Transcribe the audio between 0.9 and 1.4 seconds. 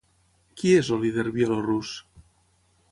el líder